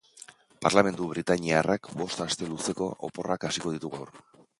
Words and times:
Parlamentu 0.65 1.09
britaniarrak 1.11 1.89
bost 1.99 2.23
aste 2.25 2.47
luzeko 2.53 2.87
oporrak 3.09 3.47
hasiko 3.51 3.75
ditu 3.77 3.93
gaur. 3.97 4.13